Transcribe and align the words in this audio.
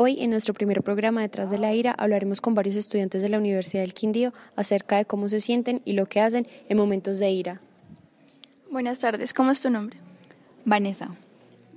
Hoy, 0.00 0.22
en 0.22 0.30
nuestro 0.30 0.54
primer 0.54 0.84
programa 0.84 1.22
Detrás 1.22 1.50
de 1.50 1.58
la 1.58 1.74
Ira, 1.74 1.90
hablaremos 1.90 2.40
con 2.40 2.54
varios 2.54 2.76
estudiantes 2.76 3.20
de 3.20 3.28
la 3.28 3.38
Universidad 3.38 3.82
del 3.82 3.94
Quindío 3.94 4.32
acerca 4.54 4.96
de 4.96 5.06
cómo 5.06 5.28
se 5.28 5.40
sienten 5.40 5.82
y 5.84 5.94
lo 5.94 6.06
que 6.06 6.20
hacen 6.20 6.46
en 6.68 6.76
momentos 6.76 7.18
de 7.18 7.28
ira. 7.32 7.60
Buenas 8.70 9.00
tardes, 9.00 9.34
¿cómo 9.34 9.50
es 9.50 9.60
tu 9.60 9.70
nombre? 9.70 9.98
Vanessa. 10.64 11.16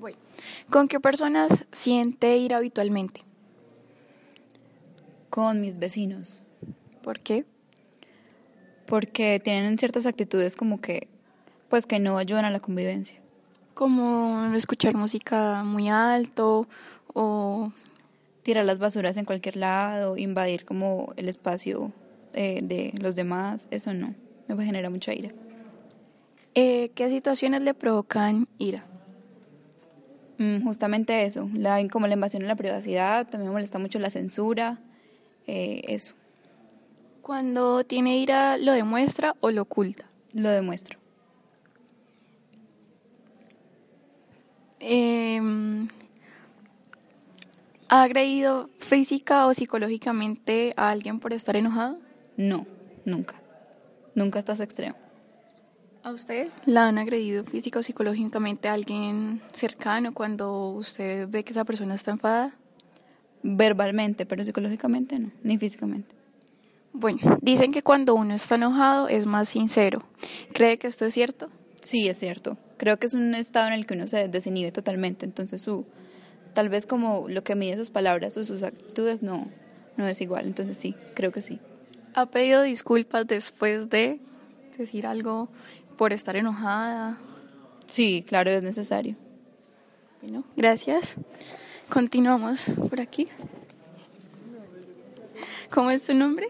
Bueno, 0.00 0.16
¿con 0.70 0.88
qué 0.88 0.98
personas 0.98 1.66
siente 1.72 2.38
ira 2.38 2.56
habitualmente? 2.56 3.20
Con 5.28 5.60
mis 5.60 5.78
vecinos. 5.78 6.40
¿Por 7.02 7.20
qué? 7.20 7.44
Porque 8.86 9.42
tienen 9.44 9.76
ciertas 9.76 10.06
actitudes 10.06 10.56
como 10.56 10.80
que, 10.80 11.08
pues 11.68 11.84
que 11.84 11.98
no 11.98 12.16
ayudan 12.16 12.46
a 12.46 12.50
la 12.50 12.60
convivencia. 12.60 13.20
Como 13.74 14.54
escuchar 14.54 14.94
música 14.94 15.64
muy 15.64 15.90
alto 15.90 16.66
o 17.12 17.72
tirar 18.46 18.64
las 18.64 18.78
basuras 18.78 19.16
en 19.16 19.24
cualquier 19.24 19.56
lado, 19.56 20.16
invadir 20.16 20.64
como 20.64 21.12
el 21.16 21.28
espacio 21.28 21.90
eh, 22.32 22.60
de 22.62 22.92
los 23.00 23.16
demás, 23.16 23.66
eso 23.72 23.92
no, 23.92 24.14
me 24.46 24.64
genera 24.64 24.88
mucha 24.88 25.12
ira. 25.12 25.32
Eh, 26.54 26.90
¿Qué 26.94 27.10
situaciones 27.10 27.62
le 27.62 27.74
provocan 27.74 28.46
ira? 28.58 28.84
Mm, 30.38 30.62
justamente 30.62 31.24
eso, 31.24 31.50
la, 31.54 31.84
como 31.88 32.06
la 32.06 32.14
invasión 32.14 32.42
de 32.42 32.46
la 32.46 32.54
privacidad, 32.54 33.26
también 33.26 33.48
me 33.48 33.54
molesta 33.54 33.80
mucho 33.80 33.98
la 33.98 34.10
censura, 34.10 34.78
eh, 35.48 35.82
eso. 35.88 36.14
Cuando 37.22 37.82
tiene 37.82 38.16
ira, 38.16 38.58
¿lo 38.58 38.70
demuestra 38.70 39.34
o 39.40 39.50
lo 39.50 39.62
oculta? 39.62 40.04
Lo 40.34 40.50
demuestro. 40.50 41.00
Eh, 44.78 45.40
¿Ha 47.96 48.02
agredido 48.02 48.68
física 48.78 49.46
o 49.46 49.54
psicológicamente 49.54 50.74
a 50.76 50.90
alguien 50.90 51.18
por 51.18 51.32
estar 51.32 51.56
enojado? 51.56 51.98
No, 52.36 52.66
nunca. 53.06 53.36
Nunca 54.14 54.38
estás 54.38 54.60
extremo. 54.60 54.96
¿A 56.02 56.10
usted 56.10 56.48
la 56.66 56.88
han 56.88 56.98
agredido 56.98 57.42
física 57.44 57.78
o 57.78 57.82
psicológicamente 57.82 58.68
a 58.68 58.74
alguien 58.74 59.40
cercano 59.54 60.12
cuando 60.12 60.72
usted 60.72 61.26
ve 61.26 61.42
que 61.42 61.52
esa 61.52 61.64
persona 61.64 61.94
está 61.94 62.10
enfadada? 62.10 62.52
Verbalmente, 63.42 64.26
pero 64.26 64.44
psicológicamente 64.44 65.18
no, 65.18 65.30
ni 65.42 65.56
físicamente. 65.56 66.14
Bueno, 66.92 67.38
dicen 67.40 67.72
que 67.72 67.80
cuando 67.80 68.14
uno 68.14 68.34
está 68.34 68.56
enojado 68.56 69.08
es 69.08 69.24
más 69.24 69.48
sincero. 69.48 70.02
¿Cree 70.52 70.76
que 70.78 70.88
esto 70.88 71.06
es 71.06 71.14
cierto? 71.14 71.48
Sí, 71.80 72.08
es 72.08 72.18
cierto. 72.18 72.58
Creo 72.76 72.98
que 72.98 73.06
es 73.06 73.14
un 73.14 73.34
estado 73.34 73.68
en 73.68 73.72
el 73.72 73.86
que 73.86 73.94
uno 73.94 74.06
se 74.06 74.28
desinhibe 74.28 74.70
totalmente, 74.70 75.24
entonces 75.24 75.62
su 75.62 75.86
tal 76.56 76.70
vez 76.70 76.86
como 76.86 77.26
lo 77.28 77.44
que 77.44 77.54
mide 77.54 77.76
sus 77.76 77.90
palabras 77.90 78.34
o 78.38 78.42
sus 78.42 78.62
actitudes 78.62 79.22
no, 79.22 79.46
no 79.98 80.06
es 80.06 80.22
igual. 80.22 80.46
Entonces 80.46 80.78
sí, 80.78 80.94
creo 81.12 81.30
que 81.30 81.42
sí. 81.42 81.60
¿Ha 82.14 82.24
pedido 82.24 82.62
disculpas 82.62 83.26
después 83.26 83.90
de 83.90 84.20
decir 84.78 85.06
algo 85.06 85.50
por 85.98 86.14
estar 86.14 86.34
enojada? 86.34 87.18
Sí, 87.86 88.24
claro, 88.26 88.50
es 88.50 88.62
necesario. 88.62 89.16
Bueno, 90.22 90.44
gracias. 90.56 91.16
Continuamos 91.90 92.70
por 92.88 93.02
aquí. 93.02 93.28
¿Cómo 95.70 95.90
es 95.90 96.04
tu 96.04 96.14
nombre? 96.14 96.48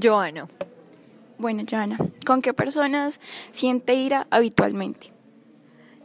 Joana. 0.00 0.46
Bueno, 1.38 1.64
Joana, 1.68 1.98
¿con 2.24 2.40
qué 2.40 2.54
personas 2.54 3.18
siente 3.50 3.94
ira 3.94 4.28
habitualmente? 4.30 5.08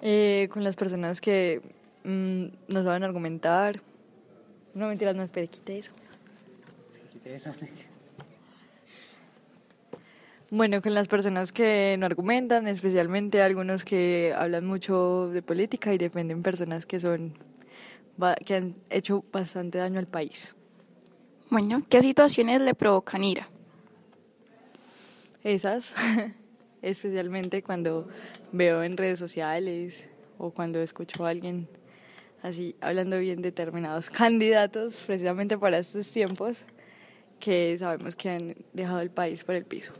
Eh, 0.01 0.49
con 0.51 0.63
las 0.63 0.75
personas 0.75 1.21
que 1.21 1.61
Mm, 2.03 2.45
no 2.67 2.83
saben 2.83 3.03
argumentar. 3.03 3.81
No, 4.73 4.87
mentiras, 4.87 5.15
no, 5.15 5.23
espere, 5.23 5.47
quite 5.47 5.79
eso. 5.79 5.91
Quite 7.11 7.35
eso. 7.35 7.51
Bueno, 10.49 10.81
con 10.81 10.93
las 10.93 11.07
personas 11.07 11.51
que 11.53 11.95
no 11.97 12.05
argumentan, 12.05 12.67
especialmente 12.67 13.41
algunos 13.41 13.85
que 13.85 14.33
hablan 14.37 14.65
mucho 14.65 15.29
de 15.31 15.41
política 15.41 15.93
y 15.93 15.97
defienden 15.97 16.43
personas 16.43 16.85
que 16.85 16.99
son 16.99 17.33
que 18.45 18.55
han 18.55 18.75
hecho 18.89 19.23
bastante 19.31 19.77
daño 19.77 19.97
al 19.97 20.07
país. 20.07 20.53
Bueno, 21.49 21.83
¿qué 21.89 22.01
situaciones 22.01 22.61
le 22.61 22.73
provocan 22.73 23.23
ira? 23.23 23.49
Esas, 25.43 25.93
especialmente 26.81 27.63
cuando 27.63 28.07
veo 28.51 28.83
en 28.83 28.97
redes 28.97 29.19
sociales 29.19 30.05
o 30.37 30.51
cuando 30.51 30.81
escucho 30.81 31.25
a 31.25 31.29
alguien 31.29 31.67
así 32.41 32.75
hablando 32.81 33.17
bien 33.19 33.41
determinados 33.41 34.09
candidatos 34.11 35.01
precisamente 35.05 35.57
para 35.57 35.79
estos 35.79 36.07
tiempos 36.07 36.57
que 37.39 37.75
sabemos 37.77 38.15
que 38.15 38.29
han 38.29 38.55
dejado 38.73 39.01
el 39.01 39.09
país 39.09 39.43
por 39.43 39.55
el 39.55 39.65
piso. 39.65 39.93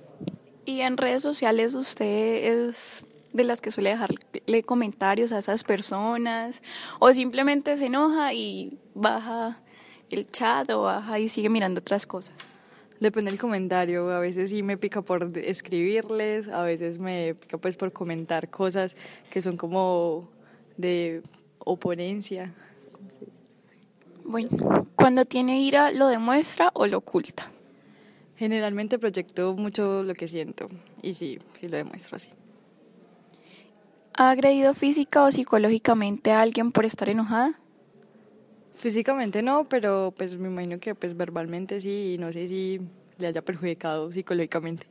¿Y 0.66 0.81
en 0.81 0.97
redes 0.97 1.24
sociales 1.24 1.74
usted 1.74 2.68
es 2.69 3.06
de 3.34 3.44
las 3.44 3.62
que 3.62 3.72
suele 3.72 3.90
dejarle 3.91 4.63
comentarios 4.63 5.31
a 5.31 5.40
esas 5.40 5.63
personas 5.63 6.62
o 7.00 7.12
simplemente 7.13 7.75
se 7.78 7.88
enoja 7.88 8.34
y 8.34 8.78
baja 8.94 9.59
el 10.12 10.29
chat 10.29 10.69
o 10.69 10.84
baja 10.84 11.19
y 11.19 11.29
sigue 11.29 11.50
mirando 11.50 11.79
otras 11.79 12.06
cosas? 12.06 12.35
Depende 13.00 13.31
del 13.31 13.40
comentario, 13.40 14.12
a 14.12 14.19
veces 14.19 14.52
sí 14.52 14.62
me 14.62 14.78
pica 14.78 15.02
por 15.02 15.35
escribirles, 15.35 16.47
a 16.47 16.63
veces 16.63 17.00
me 17.00 17.34
pica 17.34 17.58
pues 17.58 17.75
por 17.75 17.91
comentar 17.91 18.52
cosas 18.52 18.96
que 19.31 19.41
son 19.41 19.58
como 19.58 20.29
de 20.78 21.23
oponencia. 21.66 22.53
Bueno, 24.23 24.88
cuando 24.95 25.25
tiene 25.25 25.61
ira, 25.61 25.91
¿lo 25.91 26.07
demuestra 26.07 26.72
o 26.73 26.88
lo 26.88 26.99
oculta? 26.99 27.51
Generalmente 28.38 28.97
proyecto 28.97 29.53
mucho 29.55 30.03
lo 30.03 30.13
que 30.13 30.27
siento 30.27 30.69
y 31.01 31.13
sí, 31.13 31.39
sí 31.53 31.67
lo 31.67 31.77
demuestro 31.77 32.16
así. 32.16 32.29
¿Ha 34.13 34.29
agredido 34.29 34.73
física 34.73 35.23
o 35.23 35.31
psicológicamente 35.31 36.31
a 36.31 36.41
alguien 36.41 36.72
por 36.72 36.85
estar 36.85 37.09
enojada? 37.09 37.59
Físicamente 38.75 39.41
no, 39.41 39.66
pero 39.66 40.13
pues 40.17 40.38
me 40.38 40.47
imagino 40.47 40.79
que 40.79 40.95
pues 40.95 41.16
verbalmente 41.16 41.81
sí 41.81 42.13
y 42.16 42.17
no 42.17 42.31
sé 42.31 42.47
si 42.47 42.81
le 43.17 43.28
haya 43.28 43.41
perjudicado 43.41 44.11
psicológicamente. 44.11 44.88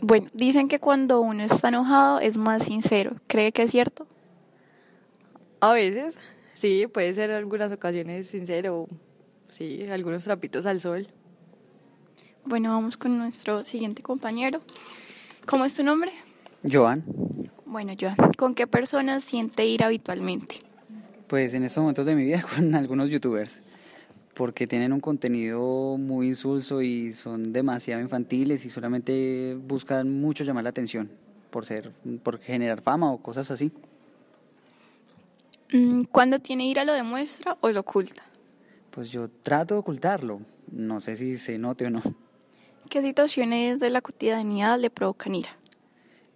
Bueno, 0.00 0.28
dicen 0.32 0.68
que 0.68 0.78
cuando 0.78 1.20
uno 1.20 1.42
está 1.42 1.68
enojado 1.68 2.20
es 2.20 2.38
más 2.38 2.64
sincero. 2.64 3.16
¿Cree 3.26 3.52
que 3.52 3.62
es 3.62 3.70
cierto? 3.70 4.06
A 5.60 5.72
veces, 5.72 6.16
sí, 6.54 6.86
puede 6.86 7.12
ser 7.14 7.32
algunas 7.32 7.72
ocasiones 7.72 8.28
sincero, 8.28 8.86
sí, 9.48 9.86
algunos 9.90 10.22
trapitos 10.22 10.66
al 10.66 10.80
sol. 10.80 11.08
Bueno, 12.44 12.70
vamos 12.70 12.96
con 12.96 13.18
nuestro 13.18 13.64
siguiente 13.64 14.02
compañero. 14.02 14.60
¿Cómo 15.46 15.64
es 15.64 15.74
tu 15.74 15.82
nombre? 15.82 16.12
Joan. 16.70 17.02
Bueno, 17.66 17.92
Joan, 18.00 18.16
¿con 18.36 18.54
qué 18.54 18.68
personas 18.68 19.24
siente 19.24 19.66
ir 19.66 19.82
habitualmente? 19.82 20.60
Pues 21.26 21.54
en 21.54 21.64
estos 21.64 21.82
momentos 21.82 22.06
de 22.06 22.14
mi 22.14 22.24
vida 22.24 22.44
con 22.56 22.74
algunos 22.76 23.10
youtubers, 23.10 23.60
porque 24.34 24.68
tienen 24.68 24.92
un 24.92 25.00
contenido 25.00 25.98
muy 25.98 26.28
insulso 26.28 26.82
y 26.82 27.10
son 27.10 27.52
demasiado 27.52 28.00
infantiles 28.00 28.64
y 28.64 28.70
solamente 28.70 29.58
buscan 29.60 30.20
mucho 30.20 30.44
llamar 30.44 30.62
la 30.62 30.70
atención 30.70 31.10
por 31.50 31.66
ser, 31.66 31.90
por 32.22 32.38
generar 32.38 32.80
fama 32.80 33.10
o 33.12 33.18
cosas 33.18 33.50
así. 33.50 33.72
Mm, 35.72 36.02
¿Cuándo 36.10 36.38
tiene 36.38 36.66
ira 36.66 36.84
lo 36.84 36.92
demuestra 36.92 37.56
o 37.60 37.70
lo 37.70 37.80
oculta? 37.80 38.22
Pues 38.90 39.10
yo 39.10 39.28
trato 39.28 39.74
de 39.74 39.80
ocultarlo. 39.80 40.40
No 40.72 41.00
sé 41.00 41.16
si 41.16 41.36
se 41.36 41.58
note 41.58 41.86
o 41.86 41.90
no. 41.90 42.02
¿Qué 42.88 43.02
situaciones 43.02 43.80
de 43.80 43.90
la 43.90 44.00
cotidianidad 44.00 44.78
le 44.78 44.90
provocan 44.90 45.34
ira? 45.34 45.50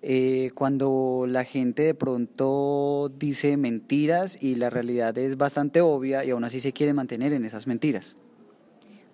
Eh, 0.02 0.50
cuando 0.54 1.26
la 1.28 1.44
gente 1.44 1.82
de 1.82 1.94
pronto 1.94 3.10
dice 3.16 3.56
mentiras 3.56 4.36
y 4.42 4.56
la 4.56 4.68
realidad 4.68 5.16
es 5.16 5.36
bastante 5.36 5.80
obvia 5.80 6.24
y 6.24 6.30
aún 6.30 6.44
así 6.44 6.60
se 6.60 6.72
quiere 6.72 6.92
mantener 6.92 7.32
en 7.32 7.44
esas 7.44 7.66
mentiras. 7.66 8.16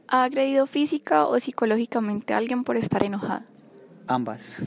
¿Ha 0.09 0.25
agredido 0.25 0.67
física 0.67 1.27
o 1.27 1.39
psicológicamente 1.39 2.33
a 2.33 2.39
alguien 2.39 2.65
por 2.65 2.79
estar 2.79 3.03
enojada? 3.03 3.45
Ambas. 4.07 4.63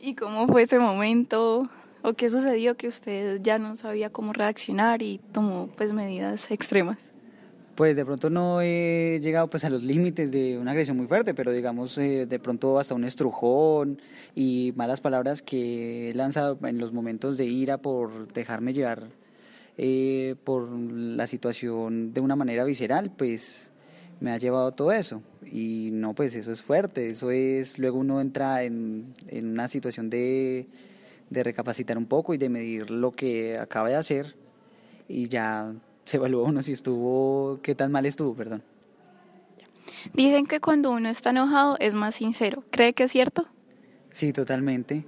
¿Y 0.00 0.14
cómo 0.14 0.48
fue 0.48 0.62
ese 0.62 0.78
momento? 0.78 1.68
¿O 2.02 2.14
qué 2.14 2.28
sucedió 2.28 2.76
que 2.76 2.88
usted 2.88 3.40
ya 3.42 3.58
no 3.58 3.76
sabía 3.76 4.10
cómo 4.10 4.32
reaccionar 4.32 5.02
y 5.02 5.20
tomó 5.32 5.68
pues 5.76 5.92
medidas 5.92 6.50
extremas? 6.50 6.98
Pues 7.74 7.96
de 7.96 8.04
pronto 8.04 8.30
no 8.30 8.60
he 8.62 9.20
llegado 9.22 9.48
pues 9.48 9.64
a 9.64 9.70
los 9.70 9.82
límites 9.82 10.30
de 10.30 10.58
una 10.58 10.72
agresión 10.72 10.96
muy 10.96 11.06
fuerte, 11.06 11.34
pero 11.34 11.52
digamos 11.52 11.96
eh, 11.98 12.26
de 12.26 12.38
pronto 12.38 12.78
hasta 12.78 12.94
un 12.94 13.04
estrujón 13.04 14.00
y 14.34 14.72
malas 14.76 15.00
palabras 15.00 15.42
que 15.42 16.10
he 16.10 16.14
lanzado 16.14 16.58
en 16.62 16.78
los 16.78 16.92
momentos 16.92 17.36
de 17.36 17.46
ira 17.46 17.78
por 17.78 18.32
dejarme 18.32 18.72
llevar 18.72 19.08
eh, 19.78 20.36
por 20.44 20.70
la 20.70 21.26
situación 21.26 22.12
de 22.12 22.20
una 22.20 22.36
manera 22.36 22.64
visceral, 22.64 23.10
pues 23.16 23.70
me 24.20 24.32
ha 24.32 24.38
llevado 24.38 24.72
todo 24.72 24.92
eso. 24.92 25.22
Y 25.50 25.90
no, 25.92 26.14
pues 26.14 26.34
eso 26.34 26.52
es 26.52 26.62
fuerte, 26.62 27.08
eso 27.08 27.30
es, 27.30 27.78
luego 27.78 27.98
uno 27.98 28.20
entra 28.20 28.62
en, 28.62 29.14
en 29.28 29.46
una 29.46 29.68
situación 29.68 30.10
de, 30.10 30.66
de 31.30 31.44
recapacitar 31.44 31.96
un 31.96 32.06
poco 32.06 32.34
y 32.34 32.38
de 32.38 32.48
medir 32.48 32.90
lo 32.90 33.12
que 33.12 33.58
acaba 33.58 33.88
de 33.88 33.94
hacer 33.94 34.36
y 35.08 35.28
ya 35.28 35.72
se 36.04 36.16
evalúa 36.16 36.48
uno 36.48 36.62
si 36.62 36.72
estuvo, 36.72 37.60
qué 37.62 37.74
tan 37.74 37.92
mal 37.92 38.04
estuvo, 38.04 38.34
perdón. 38.34 38.62
Dicen 40.12 40.46
que 40.46 40.60
cuando 40.60 40.90
uno 40.90 41.08
está 41.08 41.30
enojado 41.30 41.76
es 41.78 41.94
más 41.94 42.16
sincero. 42.16 42.62
¿Cree 42.70 42.92
que 42.92 43.04
es 43.04 43.12
cierto? 43.12 43.46
Sí, 44.10 44.32
totalmente. 44.32 45.04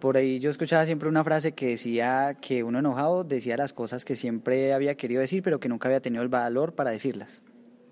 Por 0.00 0.16
ahí 0.16 0.40
yo 0.40 0.50
escuchaba 0.50 0.84
siempre 0.84 1.08
una 1.08 1.22
frase 1.22 1.52
que 1.52 1.68
decía 1.68 2.36
que 2.40 2.64
uno 2.64 2.80
enojado 2.80 3.24
decía 3.24 3.56
las 3.56 3.72
cosas 3.72 4.04
que 4.04 4.16
siempre 4.16 4.72
había 4.72 4.96
querido 4.96 5.20
decir, 5.20 5.42
pero 5.42 5.60
que 5.60 5.68
nunca 5.68 5.88
había 5.88 6.00
tenido 6.00 6.22
el 6.22 6.28
valor 6.28 6.74
para 6.74 6.90
decirlas. 6.90 7.42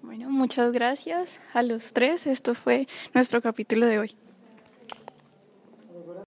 Bueno, 0.03 0.31
muchas 0.31 0.73
gracias 0.73 1.41
a 1.53 1.63
los 1.63 1.93
tres. 1.93 2.27
Esto 2.27 2.55
fue 2.55 2.89
nuestro 3.15 3.41
capítulo 3.43 3.87
de 3.87 3.99
hoy. 3.99 4.17